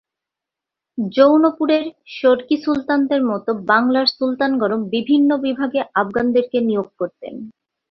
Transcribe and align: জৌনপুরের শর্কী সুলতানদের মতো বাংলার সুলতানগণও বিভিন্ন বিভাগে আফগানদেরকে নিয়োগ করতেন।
জৌনপুরের 0.97 1.85
শর্কী 2.11 2.55
সুলতানদের 2.63 3.21
মতো 3.23 3.51
বাংলার 3.67 4.07
সুলতানগণও 4.15 4.77
বিভিন্ন 4.93 5.29
বিভাগে 5.45 5.79
আফগানদেরকে 5.95 6.57
নিয়োগ 6.61 6.87
করতেন। 6.99 7.33